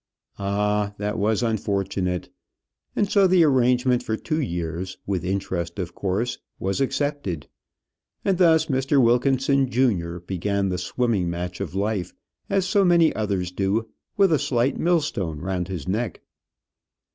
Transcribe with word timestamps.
Ah! 0.39 0.95
that 0.97 1.19
was 1.19 1.43
unfortunate! 1.43 2.29
And 2.95 3.07
so 3.07 3.27
the 3.27 3.43
arrangement 3.43 4.01
for 4.01 4.17
two 4.17 4.41
years 4.41 4.97
with 5.05 5.23
interest, 5.23 5.77
of 5.77 5.93
course 5.93 6.39
was 6.57 6.81
accepted. 6.81 7.47
And 8.25 8.39
thus 8.39 8.65
Mr. 8.65 8.99
Wilkinson 8.99 9.69
junior 9.69 10.19
began 10.19 10.69
the 10.69 10.79
swimming 10.79 11.29
match 11.29 11.61
of 11.61 11.75
life, 11.75 12.13
as 12.49 12.65
so 12.67 12.83
many 12.83 13.13
others 13.15 13.51
do, 13.51 13.89
with 14.17 14.33
a 14.33 14.39
slight 14.39 14.75
millstone 14.79 15.37
round 15.37 15.67
his 15.67 15.87
neck. 15.87 16.21